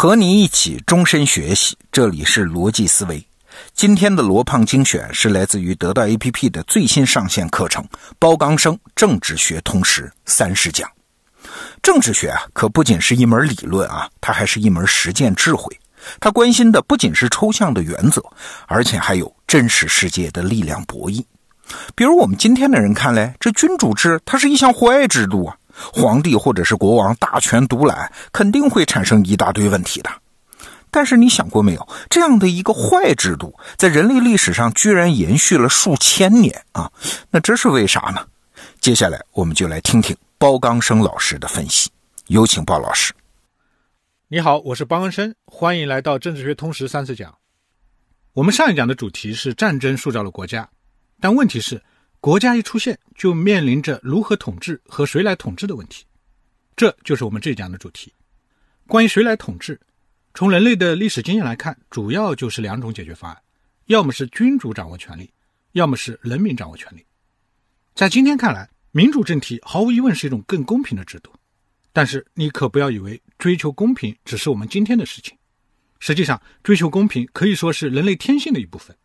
[0.00, 3.20] 和你一起终身学习，这里是逻辑思维。
[3.74, 7.82] 今天的罗胖精选是来自于得到 APP 的最新上线课程
[8.16, 10.88] 《包钢生政治学通识三十讲》。
[11.82, 15.76] 政治学啊，可不仅是一门理论啊，它还是一门实践智慧。
[16.20, 18.22] 它关心的不仅是抽象的原则，
[18.68, 21.24] 而且还有真实世界的力量博弈。
[21.96, 25.56] 比如我们今天的人看来，这君主制它是一项坏制度啊，
[25.92, 30.10] 皇帝或者是国王大权独揽，肯定会产生一大堆问题的。
[30.90, 36.90] 但是你想过没有，这样的一个坏制度，在人类历史上居然延续了数千年啊？
[37.30, 38.26] 那这是为啥呢？
[38.80, 41.90] 接下来我们就来听听包刚生老师的分析。
[42.28, 43.12] 有请包老师。
[44.28, 47.34] 你好，我是包刚生，欢迎来到政治学通识三次讲。
[48.32, 50.68] 我们上一讲的主题是战争塑造了国家，
[51.20, 51.82] 但问题是，
[52.20, 56.04] 国家一出现就面临着如何统治和谁来统治的问题。
[56.76, 58.12] 这就是我们这讲的主题。
[58.86, 59.78] 关于谁来统治？
[60.34, 63.42] 从人类的历史经验来看，主要就是两种解决方案：
[63.86, 65.32] 要么是君主掌握权力，
[65.72, 67.04] 要么是人民掌握权力。
[67.94, 71.32] 在今天看来，民主政体毫无疑问是一种更公平的制度。
[71.92, 75.36] 但是你可不要以为追求公平只是我们今天的事情。
[75.98, 78.96] 实际上，追求公平可以说是人类天性的一部分，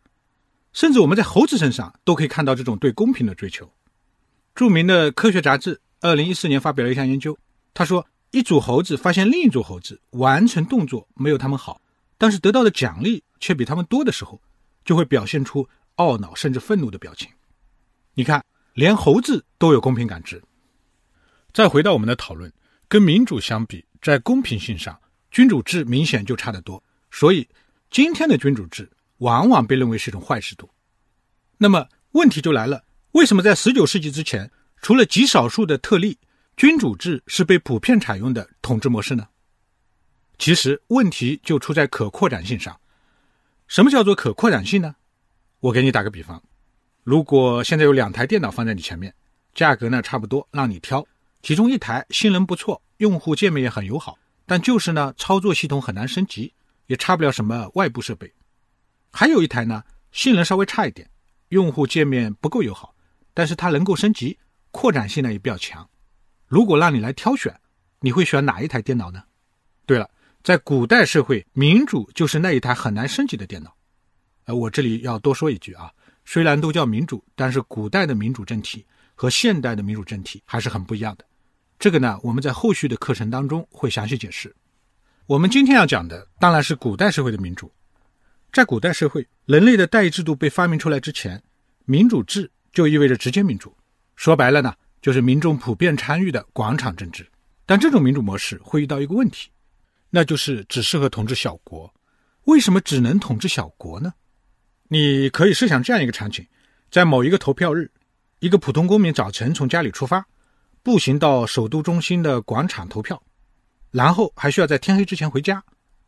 [0.74, 3.72] 甚至我们在猴子身上都可以看到这种对公平的追求。
[4.54, 7.38] 著名的科学杂志二零一四年发表了一项研究，
[7.72, 8.06] 他说。
[8.30, 11.80] 一组猴子发现另一组猴子完成动作没有他们好，
[12.18, 14.42] 但是得到的奖励却比他们多的时候，
[14.84, 17.30] 就会表现出懊恼甚至愤怒的表情。
[18.14, 20.42] 你看，连猴子都有公平感知。
[21.52, 22.52] 再回到我们的讨论，
[22.88, 24.98] 跟民主相比，在公平性上，
[25.30, 26.82] 君主制明显就差得多。
[27.12, 27.48] 所以，
[27.88, 30.68] 今天的君主制往往被认为是一种坏制度。
[31.58, 34.50] 那么问题就来了：为什么在十九世纪之前，
[34.82, 36.18] 除了极少数的特例？
[36.56, 39.26] 君主制是被普遍采用的统治模式呢？
[40.38, 42.78] 其实问题就出在可扩展性上。
[43.66, 44.94] 什么叫做可扩展性呢？
[45.58, 46.40] 我给你打个比方，
[47.02, 49.12] 如果现在有两台电脑放在你前面，
[49.52, 51.04] 价格呢差不多，让你挑，
[51.42, 56.52] 其中一台性能不错，用户界面也很友好，但就是呢操作系统很难升级，
[56.86, 58.28] 也差不了什么外部设备；
[59.16, 61.08] 还有一台呢性能稍微差一点，
[61.50, 62.92] 用户界面不够友好，
[63.32, 64.36] 但是它能够升级，
[64.72, 65.88] 扩展性呢也比较强。
[66.48, 67.54] 如果让你来挑选，
[68.00, 69.22] 你会选哪一台电脑呢？
[69.86, 70.10] 对了，
[70.42, 73.72] 在古代社会，民主就是那一台很难升级的电脑。
[74.46, 75.92] 呃，我这里要多说一句啊，
[76.24, 81.24] 虽然都叫民主，但是古代的民主政体和现代的民主政体还是很不一样的。
[81.78, 84.52] 这个呢，我们在后续的课程当中会详细解释。
[85.26, 87.70] 我们今天要讲的当然是古代社会的民主。
[88.54, 91.42] 在古代社会，人类的代议制度被发明出来之前，
[91.84, 93.76] 民主制就意味着直接民主。
[94.16, 94.72] 说白了呢。
[95.02, 97.30] 就是民众普遍参与的广场政治，
[97.66, 99.50] 但这种民主模式会遇到一个问题，
[100.08, 101.92] 那就是只适合统治小国。
[102.44, 104.14] 为什么只能统治小国呢？
[104.88, 106.46] 你可以设想这样一个场景：
[106.90, 107.90] 在某一个投票日，
[108.38, 110.24] 一个普通公民早晨从家里出发，
[110.82, 113.22] 步行到首都中心的广场投票，
[113.90, 115.62] 然后还需要在天黑之前回家。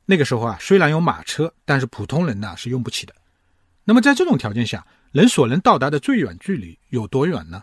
[0.09, 3.15] 那个时候啊，虽然有马车，但是普通人呢是用不起的。
[3.84, 7.62] 那么在这种条件下，人所能到达的最远距离有多远呢？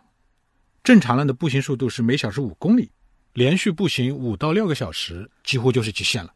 [0.84, 2.92] 正常人的步行速度是每小时五公里，
[3.31, 6.34] 连续步行五到六个小时几乎就是极限了，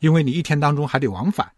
[0.00, 1.52] 因为你一天当中还得往返，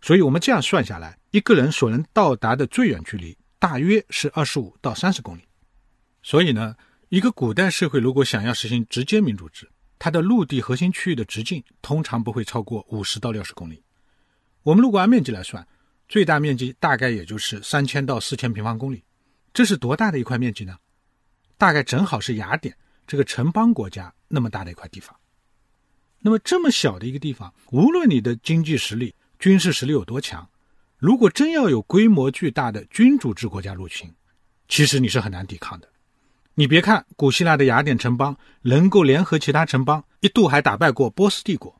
[0.00, 5.42] 所以我们这样算下来，一个人所能到达的最远距离大约是二十五到三十公里。
[6.22, 6.74] 所以呢，
[7.10, 13.82] 一个古代社会如果想要实行直接民主制，它的陆地核心区域的直径通常不会超过五十到六十公里。
[14.62, 15.66] 我们如果按面积来算，
[16.08, 19.02] 最大面积大概也就是三千到四千平方公里，
[19.54, 20.76] 这是多大的一块面积呢？
[21.56, 25.16] 大概正好是雅典这个城邦国家那么大的一块地方。
[26.18, 30.48] 那么这么小的一个地方，无论你的经济实力、军事实力有多强，
[30.98, 34.12] 如果真要有规模巨大的君主制国家入侵，
[34.68, 35.88] 其实你是很难抵抗的。
[36.58, 41.78] 你别看古希腊的雅典城邦能够联合其他城邦，一度还打败过波斯帝国，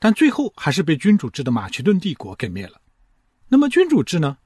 [0.00, 2.80] 但最后还是被君主制的马其顿帝国给灭了。
[3.46, 4.38] 那么君主制呢？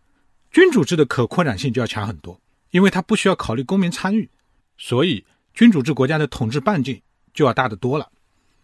[0.51, 2.39] 君主制的可扩展性就要强很多，
[2.73, 4.29] 因为它不需要考虑公民参与。
[4.77, 5.25] 所以，
[5.55, 7.01] 君主制国家的统治半径
[7.33, 8.11] 就要大得多了。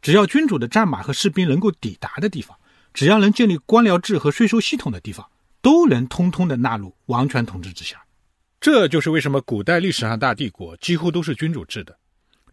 [0.02, 2.58] 只要君主的战马和士兵能够抵达的地方，
[2.92, 5.26] 只要能建立官僚制和税收系统的地方，
[5.62, 8.04] 都能通通的纳入王权统治之下。
[8.66, 11.96] 这就是为什么古代历史上大帝国几乎都是君主制的。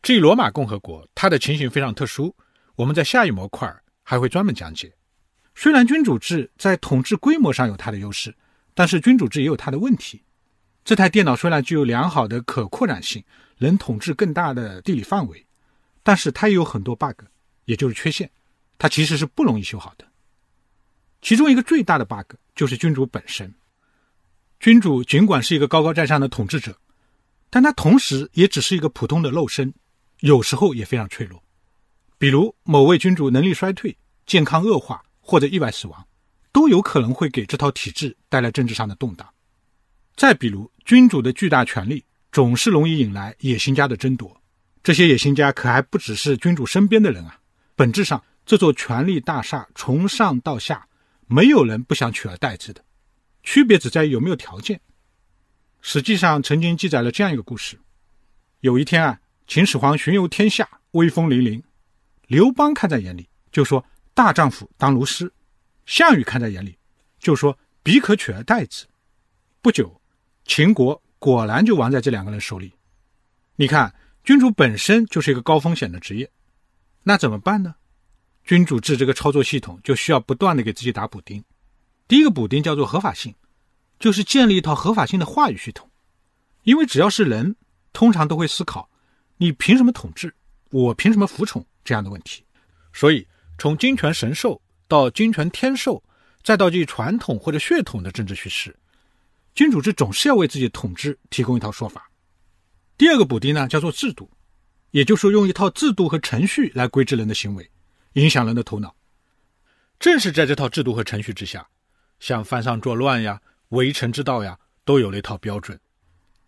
[0.04, 2.36] 至于罗马共和国，它的情形非常特殊，
[2.76, 3.68] 我们在下一模块
[4.04, 4.94] 还会专门讲解。
[5.56, 8.32] 虽然君主制在统治规模上有它的优势，
[8.76, 10.22] 但是君主制也有它的问题。
[10.86, 13.24] 这台电脑虽然具有良好的可扩展性。
[13.58, 15.44] 能统治更大的地理范围，
[16.04, 17.24] 但是它也有很多 bug，
[17.66, 18.30] 也就是缺陷，
[18.78, 20.06] 它其实是不容易修好的。
[21.24, 23.52] 其中一个最大的 bug 就是君主本身。
[24.64, 26.74] 君主尽管是一个高高在上的统治者，
[27.50, 29.74] 但他同时也只是一个普通的肉身，
[30.22, 31.44] 有时候也非常脆弱。
[32.18, 33.94] 比如某位君主能力衰退、
[34.26, 36.08] 健康恶化或者意外死亡，
[36.54, 39.28] 都有可能会给这套体制带来政治上的动荡。
[40.16, 42.02] 再比如，君主的巨大权力
[42.32, 44.34] 总是容易引来野心家的争夺，
[44.82, 47.38] 这些野心家可还不只是君主身边的人啊。
[47.76, 50.88] 本质上，这座权力大厦从上到下，
[51.28, 52.82] 没有人不想取而代之的，
[53.44, 54.82] 区别只在于有没有条件。
[55.82, 57.78] 实际上，曾经记载了这样一个故事：
[58.62, 61.62] 有一天啊，秦始皇巡游天下，威风凛凛，
[62.28, 63.86] 刘邦看在眼里，就说
[64.16, 65.32] ：“大丈夫当如师。”
[65.86, 66.78] 项羽看在眼里，
[67.20, 68.86] 就说：“彼可取而代之。”
[69.62, 70.00] 不久。
[70.46, 72.74] 秦国果然就亡在这两个人手里。
[73.56, 73.96] 你看，
[74.26, 76.30] 君主本身就是一个高风险的职业，
[77.02, 77.74] 那怎么办呢？
[78.44, 81.42] 君主制这个操作系统就需要不断的给自己打补丁。
[82.08, 83.34] 第一个补丁叫做合法性，
[84.00, 85.90] 就是建立一套合法性的话语系统。
[86.64, 87.56] 因为只要是人，
[87.92, 88.90] 通常都会思考：
[89.38, 90.34] 你凭什么统治？
[90.72, 91.66] 我凭什么服从？
[91.84, 92.44] 这样的问题。
[92.94, 93.28] 所以，
[93.58, 96.02] 从君权神授到君权天授，
[96.44, 98.76] 再到具传统或者血统的政治叙事。
[99.56, 102.10] 君主制总是要为自己的统治提供一套说法。
[102.98, 104.30] 第二个补丁呢，叫做制度，
[104.92, 107.70] 也就是说用一套制度和程序来规制人的行为，
[108.14, 108.96] 影响人的头脑。
[110.00, 111.68] 正是在这套制度和程序之下，
[112.24, 115.78] 像犯上作乱呀、为臣之道呀，都有了一套标准。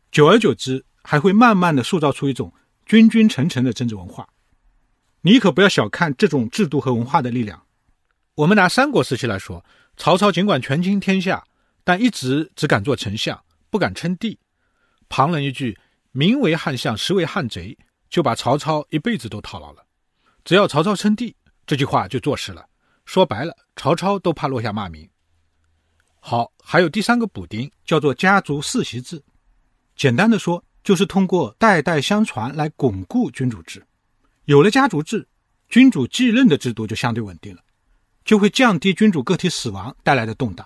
[0.09, 2.53] 久而久之，还会慢慢的塑造出一种
[2.85, 4.25] 君君臣臣的政治文化。
[5.19, 7.61] 你可不要小看这种制度和文化的力量。
[8.35, 9.65] 我们拿三国时期来说，
[9.97, 11.43] 曹操尽管权倾天下。
[11.83, 14.39] 但一直只敢做丞相，不敢称帝。
[15.09, 15.77] 旁人一句
[16.13, 17.77] “名为汉相，实为汉贼”，
[18.09, 19.85] 就把曹操一辈子都套牢了。
[20.45, 21.35] 只要曹操称帝，
[21.67, 22.65] 这句话就坐实了。
[23.03, 25.07] 说白了，曹操都怕落下骂名。
[26.27, 29.21] 好，还有第三个补丁，叫做家族世袭制。
[29.95, 33.85] 简单的说，就是通过代代相传来巩固君主制。
[34.45, 35.27] 有了家族制，
[35.69, 37.61] 君主继任的制度就相对稳定了，
[38.23, 40.65] 就会降低君主个体死亡带来的动荡。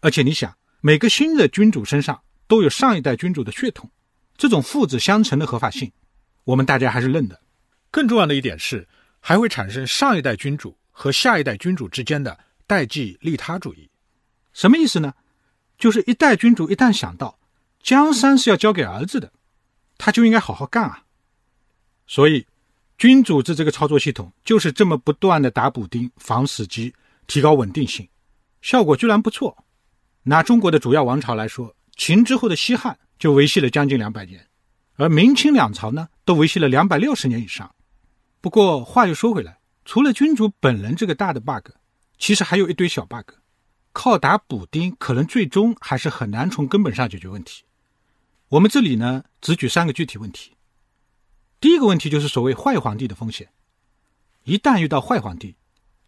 [0.00, 3.90] 而且你想，每个新的君主身上都有上一代君主的血统，
[4.36, 5.90] 这种父子相承的合法性，
[6.44, 7.40] 我们大家还是认的。
[7.90, 8.86] 更重要的一点是，
[9.18, 13.88] 还会产生上一代君主和下一代君主之间的代际利他主义。
[14.56, 15.12] 什么意思呢？
[15.76, 17.38] 就是一代君主一旦想到
[17.82, 19.30] 江山是要交给儿子的，
[19.98, 21.04] 他就应该好好干啊。
[22.06, 22.46] 所以，
[22.96, 26.94] 君主制这个操作系统就是这么不断的打补丁、防死机、
[27.26, 28.08] 提高稳定性，
[28.62, 29.62] 效果居然不错。
[30.22, 34.48] 拿中国的主要王朝来说，秦之后的西汉就维系了将近两百年，
[34.94, 37.70] 而明清两朝呢，都维系了两百六十年以上。
[38.40, 41.72] 不过话又说回来，除了君主本人这个大的 bug，
[42.16, 43.32] 其实还有一堆小 bug，
[43.96, 47.64] 靠打补丁可能最终还是很难从根本上解决问题。
[48.50, 50.52] 我们这里呢，只举三个具体问题。
[51.60, 53.48] 第一个问题就是所谓坏皇帝的风险，
[54.44, 55.56] 一旦遇到坏皇帝，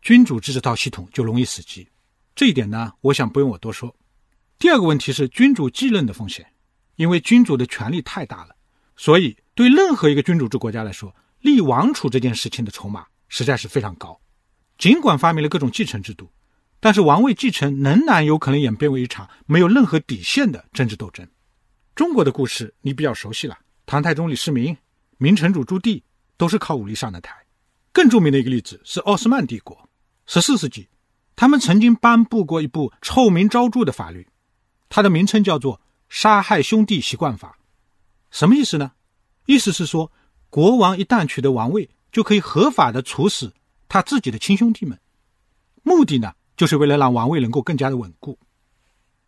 [0.03, 1.89] 君主制这套系统就容易死机。
[2.37, 3.97] 这一点呢，我想不用我多说。
[4.59, 6.47] 第二个问题是君主继任的风险，
[6.97, 8.55] 因为君主的权力太大了，
[8.99, 14.21] 所以对任何一个君主制国家来说，立王储这件事情的筹码实在是非常高。
[14.77, 16.31] 尽管发明了各种继承制度，
[16.81, 21.27] 但是王位继承仍然有可能演变为一场没有任何底线的政治斗争。
[21.95, 24.77] 中国的故事你比较熟悉了，唐太宗李世民、
[25.17, 26.03] 明成祖朱棣
[26.37, 27.35] 都是靠武力上的台。
[27.93, 29.89] 更著名的一个例子是奥斯曼帝国，
[30.27, 30.89] 十四世纪，
[31.35, 34.29] 他们曾经颁布过一部臭名昭著的法律。
[34.89, 35.77] 它的名称叫做
[36.09, 37.59] 《杀害兄弟习惯法》，
[38.31, 38.93] 什么意思呢？
[39.47, 40.13] 意思是说，
[40.49, 43.53] 国王一旦取得王位，就可以合法的处死
[43.89, 44.99] 他自己的亲兄弟们。
[45.83, 48.39] 目的呢，就是为了让王位能够更加的稳固。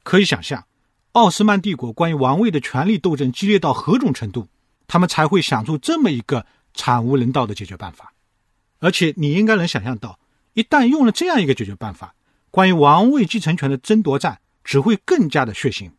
[0.03, 0.67] 可以想象，
[1.13, 4.47] 奥斯曼帝国关于王位的权力斗争激烈到何种程度，
[4.87, 6.45] 他们才会想出这么一个
[6.75, 8.13] 惨无人道的解决办法。
[8.81, 10.19] 而且，你应该能想象到，
[10.53, 12.15] 一旦用了这样一个解决办法，
[12.51, 14.41] 关于王位继承权的争夺战。
[14.63, 15.91] 只会更加的血腥。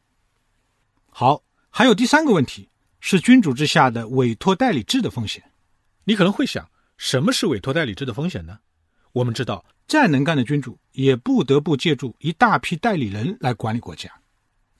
[1.09, 2.69] 好，还有第三个问题
[2.99, 5.43] 是君主制下的委托代理制的风险。
[6.05, 8.59] 你可能会想，什么是委托代理制的风险呢？
[9.13, 14.09] 我们知道，再能干的君主也不得不借助一大批代理人来管理国家。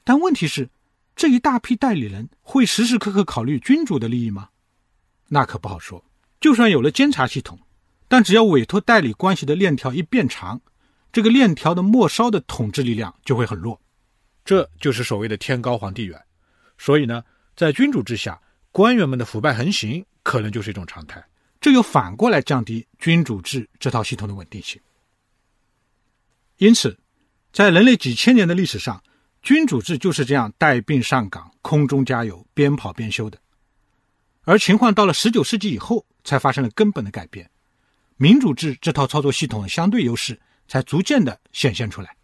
[0.06, 0.70] 但问题是，
[1.18, 4.48] 这一大批代理人会时时刻刻考虑君主的利益吗？
[5.28, 6.02] 那可不好说。
[6.40, 7.60] 就算有了监察系统，
[8.08, 10.62] 但只要委托代理关系的链条一变长，
[11.12, 13.78] 这个链条的末梢的统治力量就会很弱，
[14.46, 16.18] 这就是所谓的天高皇帝远。
[16.78, 17.22] 所以呢，
[17.58, 18.42] 在君主之下，
[18.72, 21.22] 官员们的腐败横行可能就是一种常态。
[21.60, 24.82] 这又反过来降低君主制这套系统的稳定性。
[26.62, 26.96] 因此，
[27.52, 29.02] 在人类几千年的历史上，
[29.42, 33.40] 君主制就是这样带病上岗、空中加油、边跑边修的。
[34.44, 37.50] 而情况到了十九世纪以后，才发生了根本的改变，
[38.16, 42.16] 民主制这套操作系统的相对优势才逐渐的显现出来。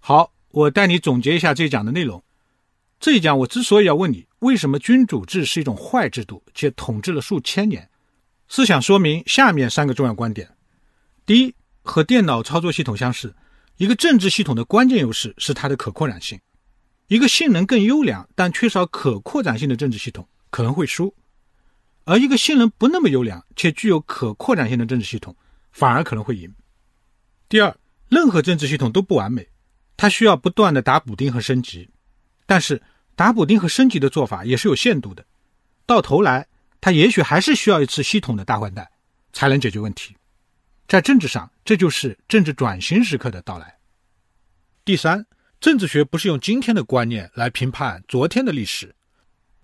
[0.00, 2.20] 好，我带你总结一下这一讲的内容。
[2.98, 7.88] 这一讲我之所以要问你为什么君主制是一种坏制度，且统治了数千年，
[8.48, 10.50] 是想说明下面三个重要观点：
[11.24, 11.54] 第一，
[11.90, 13.34] 和电脑操作系统相似，
[13.78, 16.38] 一个政治系统的关键优势是它的可扩展性。
[17.06, 21.14] 一个性能更优良但缺少可扩展性的政治系统可能会输，
[22.04, 25.34] 而一个性能不那么优良且具有可扩展性的政治系统
[25.72, 26.54] 反而可能会赢。
[27.48, 27.74] 第二，
[28.10, 29.48] 任何政治系统都不完美，
[29.96, 31.88] 它需要不断的打补丁和升级。
[32.44, 32.82] 但是
[33.16, 35.24] 打补丁和升级的做法也是有限度的，
[35.86, 36.46] 到头来
[36.82, 38.90] 它也许还是需要一次系统的大换代
[39.32, 40.14] 才能解决问题。
[40.88, 43.78] 在政治上，这就是政治转型时刻的到来。
[44.86, 45.26] 第三，
[45.60, 48.96] 政治学不是用今天的观念来评判昨天的历史，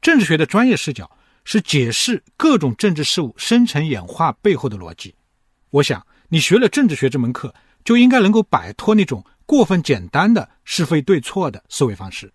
[0.02, 1.10] 政治学的专业视角
[1.42, 5.14] 是解释各种政治事物生成演化背后的逻辑。
[5.70, 7.54] 我想你学了政治学这门课，
[7.84, 12.30] 就应该能够摆脱那种过分简单的是非对错的思维方式。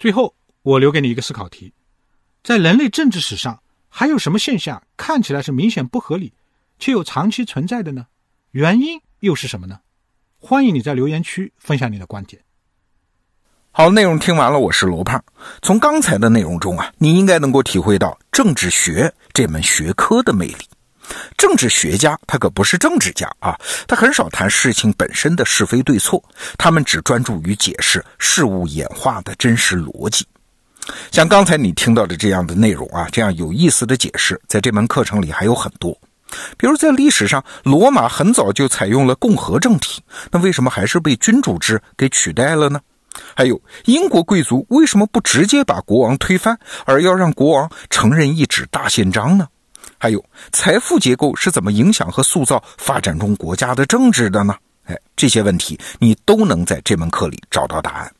[0.00, 1.72] 最后，我留给你一个思考题：
[2.42, 6.34] 在人类政治史上，还有什么现象看起来是明显不合理，
[6.80, 8.06] 却又长期存在的呢？
[8.50, 9.78] 原因又是什么呢？
[10.38, 12.42] 欢迎你在留言区分享你的观点。
[13.70, 15.22] 好，内容听完了，我是罗胖。
[15.62, 20.66] 从刚才的内容中啊，你应该能够体会到政治学这门学科的魅力。
[21.36, 26.22] 政治学家他可不是政治家啊，他很少谈事情本身的是非对错，
[26.56, 30.26] 他们只专注于解释事物演化的真实逻辑。
[31.12, 35.96] 像刚才你听到的这样的内容啊，这样有意思的解释，在这门课程里还有很多。
[36.56, 42.80] 比如在历史上，罗马很早就采用了共和政体，那为什么还是被君主制给取代了呢？
[43.34, 49.48] 还有英国贵族为什么不直接把国王推翻，而要让国王承认一纸大宪章呢？
[49.98, 54.54] 还有财富结构是怎么影响和塑造发展中国家的政治的呢？
[54.84, 58.12] 哎，这些问题你都能在这门课里找到答案。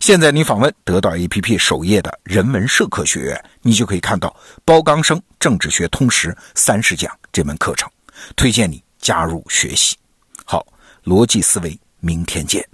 [0.00, 7.90] 现在你访问得到 APP 首页的人文社科学院，你就可以看到包刚生政治学通识三十讲这门课程，
[8.36, 9.96] 推荐你加入学习。
[10.44, 10.64] 好，
[11.02, 12.64] 逻辑思维，明天见。